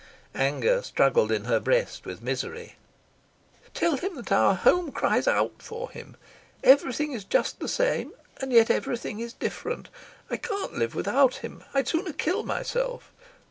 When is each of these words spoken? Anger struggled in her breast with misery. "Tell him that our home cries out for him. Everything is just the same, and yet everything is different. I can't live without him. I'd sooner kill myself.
Anger 0.33 0.81
struggled 0.81 1.31
in 1.31 1.43
her 1.43 1.59
breast 1.59 2.07
with 2.07 2.23
misery. 2.23 2.73
"Tell 3.75 3.97
him 3.97 4.15
that 4.15 4.31
our 4.31 4.55
home 4.55 4.91
cries 4.91 5.27
out 5.27 5.57
for 5.61 5.91
him. 5.91 6.17
Everything 6.63 7.11
is 7.11 7.23
just 7.23 7.59
the 7.59 7.67
same, 7.67 8.11
and 8.37 8.51
yet 8.51 8.71
everything 8.71 9.19
is 9.19 9.33
different. 9.33 9.89
I 10.27 10.37
can't 10.37 10.73
live 10.75 10.95
without 10.95 11.35
him. 11.45 11.63
I'd 11.75 11.87
sooner 11.87 12.13
kill 12.13 12.41
myself. 12.41 13.11